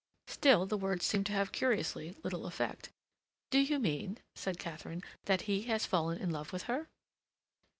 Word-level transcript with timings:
Still 0.25 0.65
the 0.65 0.79
words 0.79 1.05
seemed 1.05 1.27
to 1.27 1.31
have 1.33 1.51
curiously 1.51 2.15
little 2.23 2.47
effect. 2.47 2.89
"Do 3.51 3.59
you 3.59 3.77
mean," 3.77 4.17
said 4.35 4.57
Katharine, 4.57 5.03
"that 5.25 5.41
he 5.41 5.61
has 5.65 5.85
fallen 5.85 6.17
in 6.17 6.31
love 6.31 6.51
with 6.51 6.63
her?" 6.63 6.87